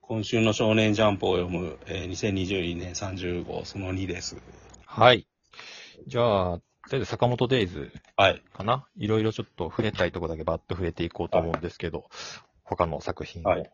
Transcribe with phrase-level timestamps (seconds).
[0.00, 4.36] 今週の少年ジャンプを読む、えー、2022年30号その2です。
[4.84, 5.26] はい。
[6.06, 8.42] じゃあ、とりあえず坂本デイズはい。
[8.52, 8.86] かな？
[8.96, 12.04] いろいろちょっと触れたいとこだけバッと触れていこうと思うんですけど、
[12.62, 13.48] 他の作品を。
[13.48, 13.70] はい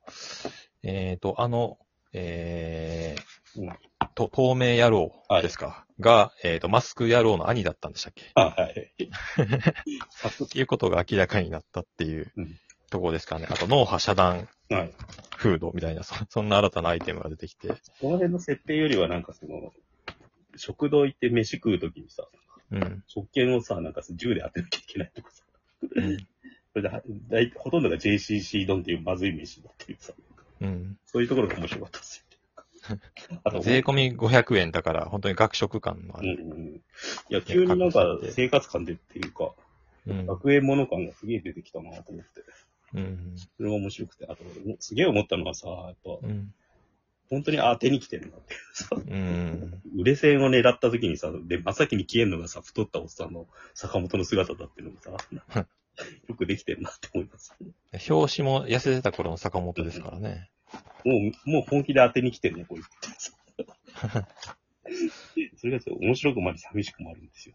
[0.84, 1.79] えっ、と、あの、
[2.12, 5.12] えーうんと、透明野郎
[5.42, 8.24] ですか、が、えっ、と、マスク野郎の兄だったんでしたっけ？
[8.34, 8.92] あはい。
[10.45, 12.59] っていうことが明らかになったっていううん
[12.90, 13.46] ところですかね。
[13.48, 14.92] あと、脳波遮断はい。
[15.36, 17.68] フードみたいな、そそんな新たなアイテムが出てきて。
[17.68, 17.74] こ
[18.10, 19.73] の辺の設定よりはなんかその、
[20.56, 22.26] 食堂行って飯食うときにさ、
[22.73, 23.04] うん。
[23.06, 25.45] 食券をさ、なんかさ銃で当てなきゃいけないとかさ、
[25.82, 26.16] うん。
[26.74, 30.12] それでほとんどが JCC 丼っていうまずい飯だっていうさ、
[30.60, 30.98] うん。
[31.04, 32.27] そういうところが面白かったですよ。
[33.45, 36.38] あと、税込み500円だから、本当に学食感のある。
[36.41, 36.74] うんうんうん。
[36.77, 36.80] い
[37.29, 39.52] や、急になんか生活感でっていうか、
[40.06, 40.27] うん。
[40.27, 42.43] 学園もの感がすげえ出てきたなと思って。
[42.95, 43.35] うん。
[43.37, 44.45] それが面白くて、あと、
[44.80, 46.52] すげえ思ったのはさ、やっぱ、うん。
[47.30, 49.82] 本当に当てに来てるなっていうさ、うん。
[49.96, 55.10] 売れ線を狙った時にさ、で、真っ先に消えんのがさ、太ったおっさんの坂本の姿だっていうのもさ、
[56.29, 57.55] よくできてるなって思います。
[58.10, 60.51] 表紙も痩せてた頃の坂本ですからね。
[61.05, 63.09] もう、もう本気で当てに来てるね、こういうって。
[65.59, 67.55] それがちょっと面白くもあり寂しくもあるんですよ。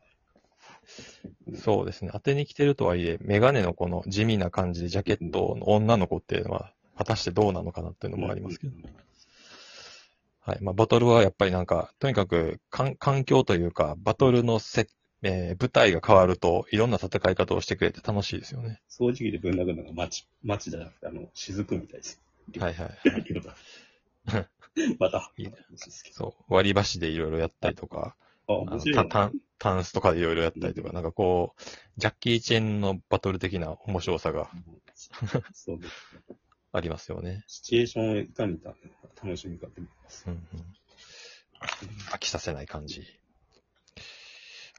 [1.56, 2.12] そうですね。
[2.14, 8.74] 当てに来てるとはいえ、メガネのこの地味な感じでジャケットの女の子っていうのは、果たしてどうなのかなっていうのもありますけど。
[10.42, 10.58] はい。
[10.62, 14.88] まあ、バトルはやっぱりなんか、とにかく、環環境というか、バトルのせ、
[15.24, 18.82] えー舞台が変わると、いろんな戦い方をしてくれて楽しいですよね。
[18.90, 22.22] 掃除機でぶん殴るのが街、街じゃなくて、あの、雫みたいです。
[22.60, 22.90] はいはい。
[25.00, 26.54] また、いいねですけそう。
[26.54, 28.16] 割り箸でいろいろやったりとか、
[28.48, 28.56] ど。
[28.56, 29.04] あ、面白いな。
[29.04, 31.62] タタンタンスとかでいろいろやったりとか、なんかこう、
[31.98, 34.50] ジャッキー・チェンのバトル的な面白さが
[35.54, 36.38] そうですね。
[36.72, 37.44] ありますよね。
[37.48, 38.76] シチュエーションをが見た
[39.24, 40.26] 楽しみ方見ます。
[40.28, 40.66] うんうん、
[42.12, 43.06] 飽きさせない感じ。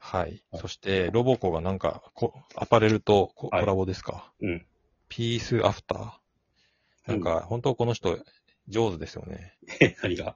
[0.01, 0.21] はい。
[0.21, 4.65] はいそして、ロボコがなんかこ、アパレルとコラボですか、うん。
[5.09, 6.11] ピースアフター
[7.07, 8.17] なんか、本当この人、
[8.67, 9.53] 上手ですよね。
[9.79, 10.35] え、何が？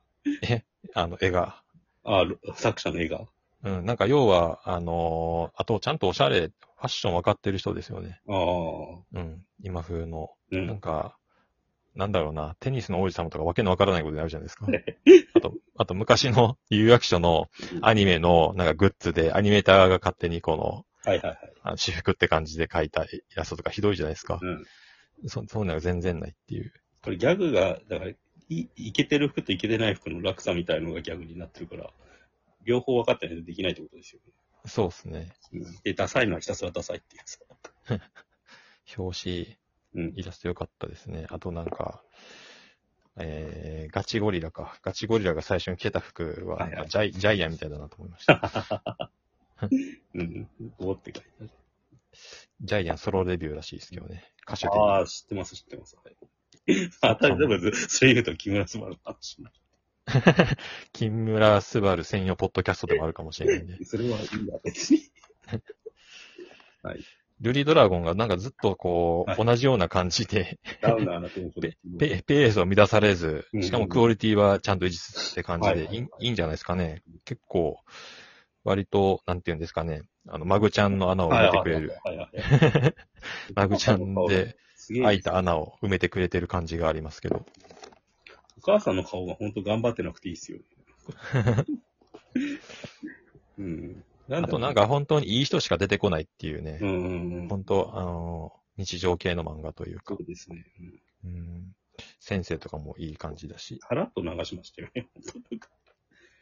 [0.93, 1.63] あの、絵が。
[2.03, 2.25] あ、
[2.55, 3.27] 作者の絵が？
[3.63, 8.21] うん、なんか要は、あのーあと、ちゃんとおしゃれ、ファッション分かってる人ですよね。
[8.29, 9.19] ああ。
[9.19, 10.29] うん、今風の。
[10.51, 10.67] うん。
[10.67, 11.17] なんか、
[11.95, 14.67] なんだろうな、テニスの王子様とかわけのわからないことになるじゃないですか。
[15.33, 17.47] あと、あと昔の有役所の
[17.81, 21.53] アニメのなんかグッズで、アニメーターが勝手にこの、はいはいはい。
[21.63, 24.39] あの私服って感じで描いたイラストとかひどいじゃないですか。
[24.41, 24.65] うん。
[25.27, 26.73] そ、そういうのが全然ないっていう。
[27.03, 28.11] これギャグが、だから、
[28.49, 31.89] い、いけてる服といけてない服の落差みたいのがギャグになってるから、
[32.63, 34.21] 両方分かってないとできないってことですよ
[34.65, 35.31] そうですね。
[35.83, 37.39] で、ダサいのはひたすらダサいっていうさ。
[38.97, 39.57] 表紙、
[39.95, 40.13] うん。
[40.15, 41.25] イラスト良かったですね。
[41.29, 42.03] あとなんか、
[43.17, 44.77] えー、ガチゴリラか。
[44.81, 49.11] ガチゴリラが最初に着てた服は、ジャイ、アンみたいだなと思いました。
[50.13, 50.49] うん。
[50.79, 51.49] おーって書いてある。
[52.61, 54.23] ジャイアンソロデビューらしいですけどね。
[54.47, 54.79] 歌手的に。
[54.79, 55.95] ああ、知ってます、知ってます。
[55.95, 56.15] はい。
[57.01, 59.55] あ たり、でも、それ言うと木村昴の話になる。
[60.91, 63.83] 金村スバル専用ポッドキャストでもあるかもしれないんで。
[63.85, 65.01] それはいいや、別に。
[66.81, 66.99] はい。
[67.41, 75.89] ルリドラゴンがなんかずっとこう、はい同じような感じで、ダウナーなテンションでペペペースを乱されずうん、しかもクオリティはちゃんと維持つつって感じで
[76.19, 77.01] いいんじゃないですかね。
[77.23, 77.79] 結構、
[78.69, 81.93] 割と、なんていうんですかね、あの、マグちゃんの穴を埋めてくれる。
[83.55, 85.03] マグちゃんですげえ。
[85.03, 87.43] 開いた穴を埋めてくれてる感じがありますけど。
[88.59, 90.59] お母さんの顔が本当頑張ってなくていいっすよ。
[93.57, 94.03] うん。
[94.27, 97.47] なんあとなんか、本当にいい人しか出てこないっていうねう、んうんうん。
[97.47, 100.63] 本当、あの、日常系の漫画というかそ、うですね。
[101.25, 101.75] うんうん、
[102.19, 103.79] 先生とかもいい感じだし。
[103.89, 105.07] さらっと流しましたよね。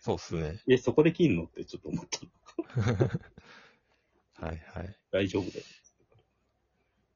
[0.07, 0.61] そうっすね。
[0.69, 2.19] え、そこで切んのってちょっと思った。
[4.47, 4.95] はいはい。
[5.11, 5.65] 大丈夫だよ。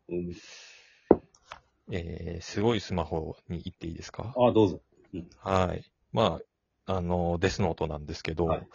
[0.10, 0.36] うん、
[1.89, 4.33] えー、すごいスマホに行っていいですか？
[4.38, 4.81] あ、どうぞ。
[5.38, 5.89] はい。
[6.12, 6.42] ま
[6.86, 8.68] あ、あの、デスノートなんですけど、はい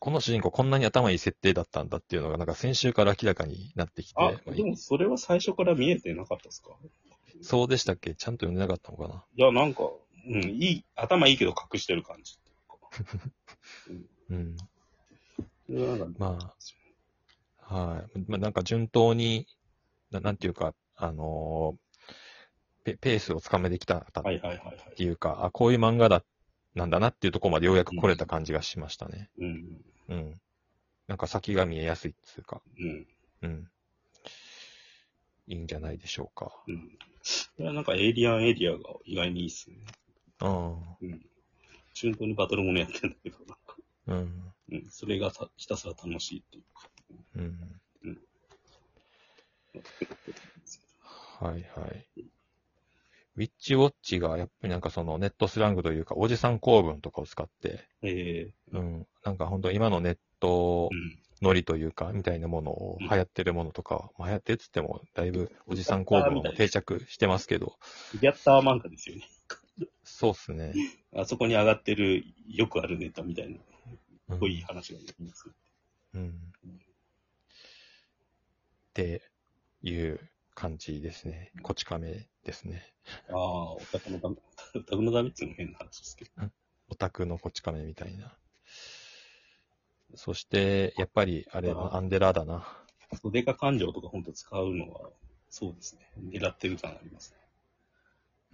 [0.00, 6.70] この主人公こんなに頭いい設定だったんだっていうのがなんか先週から明らかになってきて、あ、まあでもそれは最初から見えてなかったですか？
[7.42, 8.14] そうでしたっけ？
[8.14, 9.24] ちゃんと読んでなかったのかな？
[9.34, 9.90] いや、なんか、
[10.28, 12.38] うん、いい、頭いいけど隠してる感じ。
[14.30, 14.56] うん。
[16.18, 16.54] ま
[17.68, 18.20] あ、はい。
[18.26, 19.46] まあ、なんか順当に、
[20.10, 21.88] ななんていうか、あのー
[22.84, 24.04] ペペースをつかめてきたっ。
[24.96, 26.24] ていうか、あ、こういう漫画だ、
[26.74, 29.28] なんだなっていうところまでようやく来れた感じがしましたね。
[29.38, 29.84] うん。
[30.08, 30.40] うん。
[31.06, 33.06] なんか先が見えやすいっていうか、うん。
[33.42, 33.68] うん。
[35.48, 36.52] いいんじゃないでしょうか。
[37.58, 37.74] うん。
[37.74, 39.76] なんかエイリアンエリアが意外にいいっすね。
[40.40, 40.72] うん。
[41.02, 41.26] うん。
[42.00, 43.58] 順当にバトルものやってんだけど、なんか、
[44.06, 44.52] うん。
[44.70, 44.90] うん。
[44.90, 46.88] それがさひたすら楽しいっていうか。
[47.34, 47.58] うん。
[51.40, 52.06] はいはい。
[53.36, 59.06] ウィッチウォッチがやっぱりなんかそのネットスラングというか、おじさん構文とかを使って、ええうん。
[59.24, 61.18] なんか本当今のネットうん。
[61.40, 67.74] ノリというか、みたいなものをうん流行ってるものとか、まあ流行ってるっつっても、だいぶおじさん構文も定着してますけど、
[68.20, 69.22] ギャッター漫画ですよね。
[70.18, 70.72] そうっすね。
[71.14, 73.58] あそこに上がってるよくあるネタみたいな、
[74.30, 75.48] うん濃い話ができます。
[76.12, 76.28] うん。
[76.28, 76.32] っ
[78.94, 79.22] て
[79.80, 80.18] いう
[80.56, 81.52] 感じですね。
[81.62, 82.82] こち亀ですね。
[83.30, 84.34] ああ、オタクのため、
[84.74, 86.30] オタクのためっていうのも変な話ですけど。
[86.90, 88.36] オタクのこち亀みたいな。
[90.16, 92.66] そして、やっぱり、あれ、あアンデラだな。
[93.22, 95.10] 袖か感情とか本当使うのは、
[95.48, 96.10] そうですね。
[96.32, 97.38] 狙ってる感ありますね。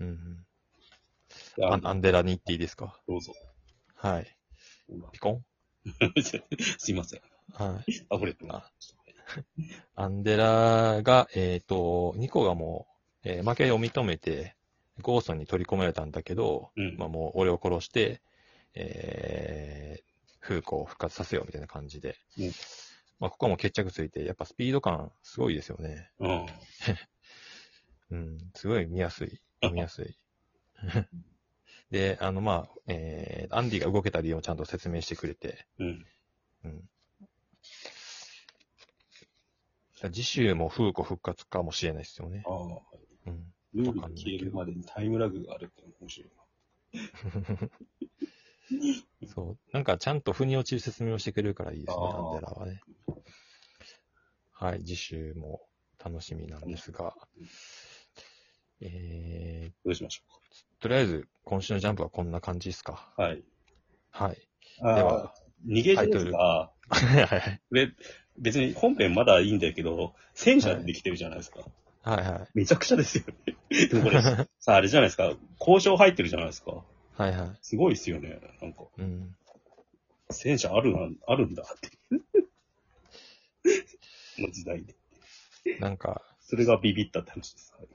[0.00, 0.46] うん
[1.62, 3.00] アンアンデラに行っていいですか？
[3.08, 3.32] どうぞ。
[3.94, 4.36] はい。
[5.12, 5.44] ピコン？
[6.78, 7.20] すいません。
[7.52, 8.06] はい。
[8.10, 8.70] アフレットあ
[9.96, 12.86] アンデラが、えっ、と、ニコがも
[13.24, 14.56] う、えー負けを認めて、
[15.02, 16.96] ゴーストに取り込まれたんだけど、うん。
[16.98, 18.20] まあもう俺を殺して、
[18.74, 20.04] えー、
[20.40, 22.16] フーコを復活させようみたいな感じで。
[22.38, 22.52] うん
[23.20, 26.10] まあここも決着ついて、やっぱスピード感すごいですよね。
[26.18, 26.46] うん。
[28.10, 29.40] うん、すごい見やすい。
[29.72, 30.18] 見やすい。
[31.90, 36.06] で、あの、まあ、えー、アンディが動けた理由をちゃんと説明してくれて、うん。
[36.64, 36.88] うん。
[40.12, 42.42] 次週もフーコ復活かもしれないですよね。
[42.46, 42.52] ああ。
[43.26, 43.54] うん。
[43.74, 46.30] ルールが消えるまでにタイムラグがあるって面白い
[49.26, 49.58] そう。
[49.72, 52.80] なんかちゃんと腑に落ちる説明をしてくれるからいいですね、アンデラはね。
[54.52, 55.66] はい、次週も
[56.02, 57.14] 楽しみなんですが。
[58.80, 60.43] えどうしましょー、
[60.80, 63.12] とりあえず今週のジャンプはこんな感じですか？
[63.16, 63.42] はい。
[64.10, 64.48] はい。
[64.80, 65.34] あでは、
[65.66, 67.60] 逃げ上手が、はいはい。
[67.68, 67.90] これ、
[68.38, 71.60] 別に本編まだいいんだけど、戦車でできてるじゃないですか。
[72.02, 72.48] はいはい。
[72.54, 73.56] めちゃくちゃですよね。
[73.88, 74.20] でもこれ、
[74.60, 75.32] さあ、あれじゃないですか。
[75.58, 76.84] 交渉入ってるじゃないですか。
[77.16, 77.58] はいはい。
[77.62, 78.40] すごいですよね。
[78.60, 79.36] なんか、うん。
[80.30, 81.90] 戦車あるな、あるんだって。
[84.36, 84.94] この時代で。
[85.80, 87.72] なんか、それがビビったって話です。
[87.78, 87.88] はい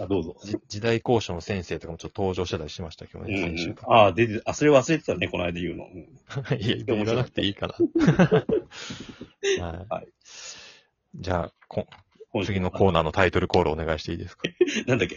[0.00, 0.36] あ、どうぞ。
[0.44, 5.84] じ時代交渉の先生とかもちょっと登場してたりしましたけどね、先週、ああ、で、あ、それ忘れてたね、この間言うの。
[5.86, 6.00] うん
[6.60, 7.74] いや、言わなくていいかな。
[9.64, 9.86] はい。
[9.88, 10.08] はい
[11.14, 11.86] じゃあこ、
[12.32, 14.42] 今週次のコーナーのタイトルコールお願いしていいですか？
[14.86, 15.16] なんだっけ？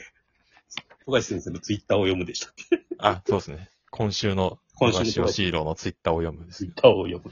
[1.05, 2.81] 富樫先生のツイッターを読むでしたっけ？
[2.97, 3.69] あ、そうですね。
[3.91, 7.31] 今週の、今週の富樫義郎のツイッターを読むですツイッターを読む。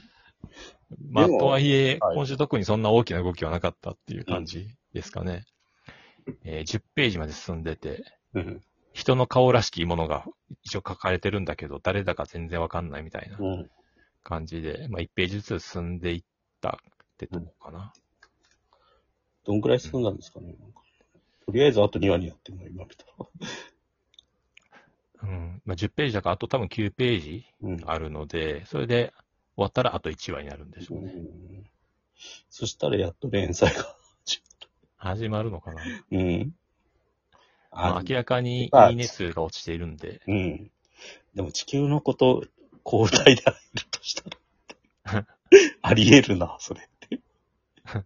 [1.10, 5.44] まあ、でもとはいえ、はい今週特にそんな大きな動きはなかったっていう感じですかね。
[6.44, 8.04] えー10ページまで進んでて、
[8.34, 8.60] うん。
[8.92, 10.24] 人の顔らしきものが
[10.62, 13.70] 一応書かれてるんだけど、誰だか全然わかんないみたいなうん。
[14.22, 16.24] 感じで、まあ、1ページずつ進んでいっ
[16.60, 16.76] たっ
[17.16, 17.92] てとこかな。
[19.44, 20.80] どんくらい進んだんですかね、なんか
[21.46, 23.26] とりあえずあと2話にやってるの、今見たら。
[25.22, 25.62] うん。
[25.64, 27.80] まあ、10ページだから、あと多分9ページうん。
[27.86, 29.12] あるので、それで
[29.56, 31.12] 終わったらあと1話になるんでしょうね。
[31.14, 31.70] うん
[32.50, 33.96] そしたらやっと連載が。
[35.00, 35.82] 始まるのかな。
[36.12, 36.54] うん。
[37.72, 40.70] まあ、明らかにあいいね数が落ちているんで、うん。
[41.34, 42.44] でも地球のこと、
[42.84, 43.56] 交代である
[43.90, 44.30] とした
[45.12, 45.26] ら。
[45.82, 47.20] あり得るな、それって。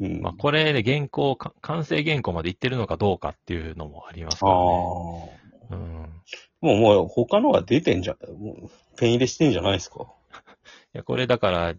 [0.00, 0.20] うん。
[0.20, 4.60] まあ、これで原稿、か完成原稿までいってるのかどうかっていうのもありますからああ。
[4.60, 5.40] ね。
[5.70, 6.22] うん。
[6.60, 10.12] もう、もう、他のが出てんじゃ、もう、ペン入れしてんじゃないですか。
[10.94, 11.74] いや、これだから、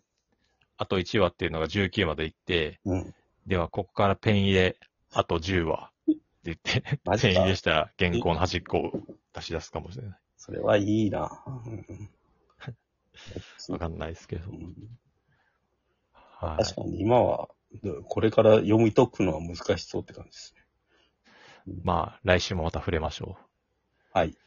[0.77, 3.13] あと1話っていうのが19までいって、うん。
[3.51, 4.77] では、ここからペン入れ、
[5.11, 6.81] あと10話って言って、
[7.21, 8.91] ペン入れしたら原稿の端っこを
[9.35, 10.19] 出し出すかもしれない。
[10.37, 11.43] それはいいな。
[11.45, 12.09] う ん
[13.73, 14.53] わかんないですけどう。
[14.53, 14.73] ん
[16.13, 16.75] はい確。
[16.75, 17.49] かに今は、
[18.07, 21.73] これから読み解くのは難しそうって感じですね。
[21.83, 24.17] まあ、来週もまた触れましょう。
[24.17, 24.37] はい。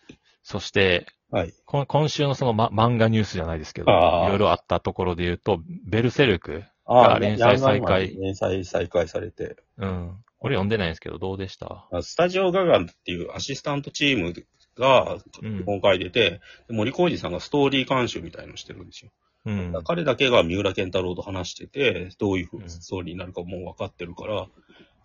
[0.43, 1.53] そして、はい。
[1.67, 9.57] こ今週のその、ま、漫画ニュースじゃないですけど、いろいろあったところで言うと、ベルセルク、あ連載再開連載再開されて。
[9.79, 10.17] うん。
[10.39, 11.89] これ読んでないんですけど、どうでした？
[11.91, 14.35] あスタジオガガンっていうアシスタントチーム
[14.77, 19.11] がうん今回出て、で森浩二さんがストーリー監修みたいのしてるんですよ。
[19.47, 19.75] うん。
[19.85, 24.47] 彼だけが三浦健太郎と話してて、どういうふううんなストーリーになるかもう分かってるから、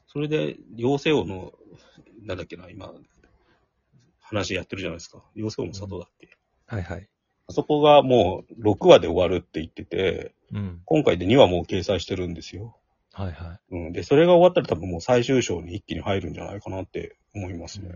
[0.07, 1.53] それで、妖精王の、
[2.23, 2.91] なんだっけな、今、
[4.19, 5.23] 話やってるじゃないですか。
[5.35, 7.07] 妖精王の里だっけ、はいはい。
[7.49, 10.81] あそこがもう6話で終わるって言ってて、うん。
[10.85, 12.77] 今回で2話もう掲載してるんですよ。
[13.11, 13.91] はいはうん。
[13.91, 17.89] で、それが終わったら多分もう最終章に一気に入るんじゃないかなって思いますね。
[17.89, 17.91] い。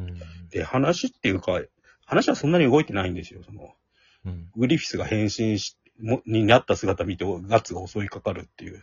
[0.00, 0.18] うん。
[0.50, 1.60] で、話っていうか、
[2.04, 3.42] 話はそんなに動いてないんですよ。
[3.44, 3.74] その、
[4.26, 4.50] うん。
[4.56, 8.82] グリフィスが変身し、もになった姿見て、ガッツが襲いかかるっていう。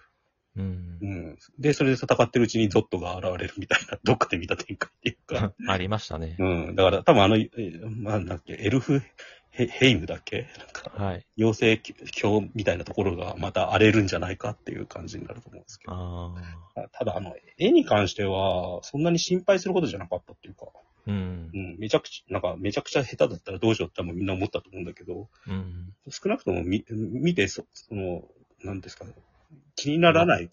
[0.57, 1.05] うんう。
[1.05, 1.38] ん。
[1.60, 5.53] で、それで戦ってるうちにゾットが現れるみたいな、どっかで見た展開っていうか。
[5.67, 6.36] ありましたね。
[6.39, 6.75] うん。
[6.75, 7.50] だから多分あの、え
[7.84, 9.01] なんだっけ、エルフ
[9.55, 10.47] ヘヘイムだっけ？
[10.59, 11.25] なんか、はい。
[11.38, 16.35] 妖精鏡みたいなところがまた荒れるんじゃないかっていう感じになると思うんですけど。
[16.91, 20.67] ただ、あの、絵に関しては、そんなに心配することじゃなかったっていうか、
[21.07, 21.57] うんう。
[21.57, 25.93] ん、めちゃくちゃ、なんか、めちゃくちゃ下手だったらどうしようってみんな思ったと思うんだけど、うん。
[26.09, 28.24] 少なくとも見見てそ、その、
[28.62, 29.13] なんですかね、
[29.77, 30.51] 気にならない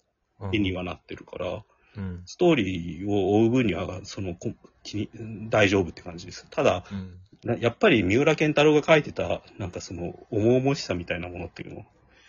[0.53, 1.63] 絵にはなってるから、
[1.97, 2.23] うん。
[2.25, 5.09] ストーリーを追う分には、その、こ気に
[5.49, 6.47] 大丈夫って感じです。
[6.49, 7.19] ただ、うん。
[7.45, 11.85] なやっぱり三浦健太郎が描いてた、なんかその、重々しさみたいなものっていうの、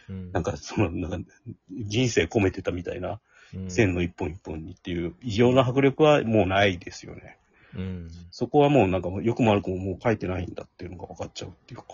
[0.09, 0.33] うん。
[0.33, 1.31] なんかその、なんか、
[1.71, 3.21] 人生込めてたみたいな、
[3.55, 7.39] うん、線の一本一本にっていう、異常な迫力はもうないですよね。
[7.77, 8.11] うん。
[8.31, 11.87] そこはもうなんか、よくも悪くももう描いてないんだっていうのが分かっちゃうっていうか。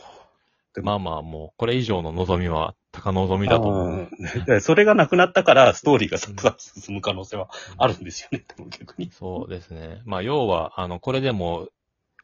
[0.83, 3.89] まあまあ、もう、これ以上の望みは、高望みだと思う。
[3.89, 9.11] うんでそれがなくなったから、ストーリーがささ進む可能性はあるんですよね、でも逆に。
[9.13, 10.03] そうですね。
[10.05, 11.69] まあ、要は、あの、これでも、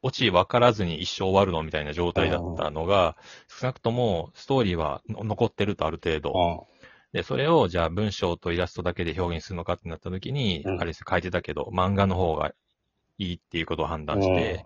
[0.07, 3.17] オチ分からずに一生終わるのみたいな状態だったのが、
[3.49, 6.33] 少なくともストーリーはの残ってるとある程度。
[6.37, 6.65] あ
[7.13, 12.53] で、それをじゃあ文章とイラストだけで表現するのかってなった時に、うんあれです書いてたけど、漫画の方が
[13.19, 14.65] いいっていうことを判断して、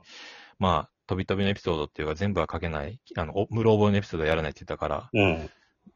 [0.58, 5.50] まあ、飛び飛びのエピソードっていうか全部は書けない、あの、お無老覚えのエピソードはやらないって言ったから、うん。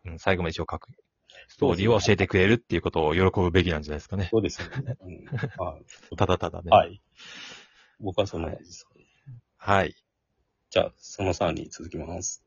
[0.07, 0.89] うん、最後まで一応書く。
[1.49, 4.29] ストーリーを教えてくれるっていうことを喜ぶべきなんじゃないですかね。
[4.31, 4.97] そうですよね。
[5.01, 5.25] うん
[5.67, 5.85] はい
[6.17, 6.71] ただただね。
[6.71, 7.03] はい。
[8.01, 8.87] 僕はそんな感じです。
[9.65, 9.97] はい。
[10.71, 12.44] じゃあ、その3に続きます。